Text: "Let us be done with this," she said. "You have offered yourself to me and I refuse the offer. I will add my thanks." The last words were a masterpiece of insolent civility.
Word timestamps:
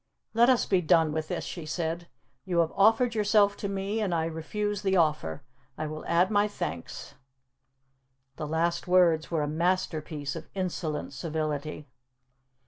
"Let 0.33 0.49
us 0.49 0.65
be 0.65 0.81
done 0.81 1.11
with 1.11 1.27
this," 1.27 1.43
she 1.43 1.63
said. 1.67 2.07
"You 2.43 2.57
have 2.61 2.71
offered 2.75 3.13
yourself 3.13 3.55
to 3.57 3.67
me 3.69 4.01
and 4.01 4.15
I 4.15 4.25
refuse 4.25 4.81
the 4.81 4.97
offer. 4.97 5.43
I 5.77 5.85
will 5.85 6.03
add 6.07 6.31
my 6.31 6.47
thanks." 6.47 7.13
The 8.35 8.47
last 8.47 8.87
words 8.87 9.29
were 9.29 9.43
a 9.43 9.47
masterpiece 9.47 10.35
of 10.35 10.49
insolent 10.55 11.13
civility. 11.13 11.85